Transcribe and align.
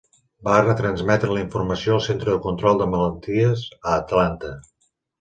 Va 0.45 0.53
retransmetre 0.63 1.29
la 1.35 1.43
informació 1.43 1.95
al 1.99 2.03
Centre 2.07 2.33
de 2.33 2.41
Control 2.49 2.83
de 2.83 2.91
Malalties 2.97 3.71
a 3.83 3.97
Atlanta. 4.03 4.61